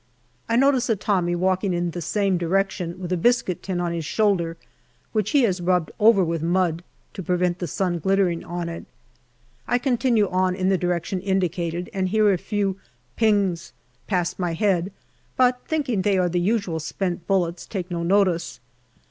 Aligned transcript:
I 0.49 0.55
notice 0.55 0.89
a 0.89 0.95
Tommy 0.95 1.35
walking 1.35 1.75
in 1.75 1.91
the 1.91 2.01
same 2.01 2.39
direction 2.39 2.99
with 2.99 3.11
a 3.13 3.17
biscuit 3.17 3.61
tin 3.61 3.79
on 3.79 3.93
his 3.93 4.03
shoulder, 4.03 4.57
which 5.11 5.29
he 5.29 5.43
has 5.43 5.61
rubbed 5.61 5.91
over 5.99 6.23
with 6.25 6.41
mud 6.41 6.83
to 7.13 7.21
prevent 7.21 7.59
the 7.59 7.67
sun 7.67 7.99
glittering 7.99 8.43
on 8.43 8.67
it. 8.67 8.85
I 9.67 9.77
con 9.77 9.99
tinue 9.99 10.27
on 10.33 10.55
in 10.55 10.69
the 10.69 10.75
direction 10.79 11.21
indicated, 11.21 11.87
and 11.93 12.09
hear 12.09 12.33
a 12.33 12.39
few" 12.39 12.77
pings" 13.15 13.73
90 14.09 14.09
GALLIPOLI 14.09 14.09
DIARY 14.09 14.19
past 14.23 14.39
my 14.39 14.53
head, 14.53 14.91
but 15.37 15.61
thinking 15.67 16.01
they 16.01 16.17
are 16.17 16.29
the 16.29 16.39
usual 16.41 16.79
spent 16.79 17.27
bullets, 17.27 17.67
take 17.67 17.91
no 17.91 18.01
notice. 18.01 18.59